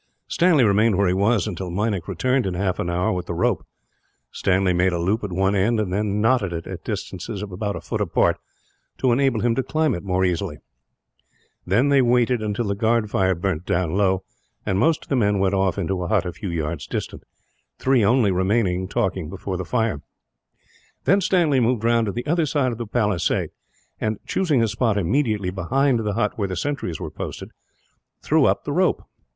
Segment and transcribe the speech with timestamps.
[0.27, 3.63] Stanley remained where he was until Meinik returned, in half an hour, with the rope.
[4.31, 7.75] Stanley made a loop at one end; and then knotted it, at distances of about
[7.75, 8.37] a foot apart,
[8.97, 10.57] to enable him to climb it more easily.
[11.67, 14.23] Then they waited until the guard fire burnt down low,
[14.65, 17.23] and most of the men went off into a hut a few yards distant,
[17.77, 20.01] three only remaining talking before the fire.
[21.03, 23.51] Then Stanley moved round to the other side of the palisade
[23.99, 27.51] and, choosing a spot immediately behind the hut where the sentries were posted,
[28.23, 29.03] threw up the rope.